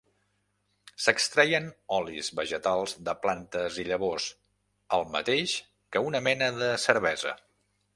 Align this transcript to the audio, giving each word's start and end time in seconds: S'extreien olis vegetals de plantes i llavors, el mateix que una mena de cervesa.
S'extreien 1.03 1.67
olis 1.99 2.31
vegetals 2.41 2.97
de 3.09 3.15
plantes 3.27 3.79
i 3.85 3.87
llavors, 3.93 4.31
el 4.99 5.09
mateix 5.17 5.59
que 5.95 6.07
una 6.11 6.27
mena 6.31 6.55
de 6.63 6.77
cervesa. 6.91 7.41